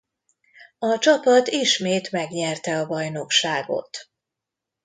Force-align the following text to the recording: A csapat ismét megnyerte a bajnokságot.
A 0.79 0.97
csapat 0.99 1.47
ismét 1.47 2.11
megnyerte 2.11 2.77
a 2.77 2.85
bajnokságot. 2.87 4.07